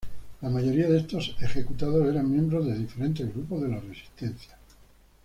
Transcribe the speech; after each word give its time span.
La 0.41 0.49
mayoría 0.49 0.89
de 0.89 0.97
estos 0.97 1.35
ejecutados 1.39 2.07
eran 2.07 2.31
miembros 2.31 2.65
de 2.65 2.75
diferentes 2.75 3.31
grupos 3.31 3.61
de 3.61 3.67
la 3.67 3.79
Resistencia. 3.79 4.57